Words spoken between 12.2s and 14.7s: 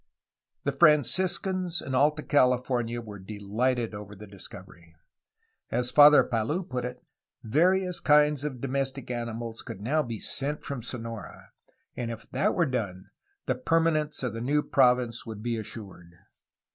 that were done the permanence of the new